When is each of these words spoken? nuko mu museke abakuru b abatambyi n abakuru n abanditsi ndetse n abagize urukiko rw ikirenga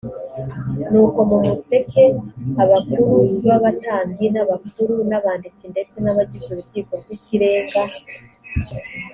nuko 0.89 1.19
mu 1.29 1.37
museke 1.47 2.03
abakuru 2.63 3.03
b 3.45 3.47
abatambyi 3.57 4.25
n 4.33 4.35
abakuru 4.43 4.93
n 5.09 5.11
abanditsi 5.19 5.63
ndetse 5.73 5.95
n 6.03 6.07
abagize 6.11 6.47
urukiko 6.49 6.91
rw 7.01 7.09
ikirenga 7.17 7.81